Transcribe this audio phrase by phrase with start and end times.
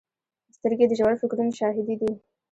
[0.55, 2.11] سترګې د ژور فکرونو شاهدې دي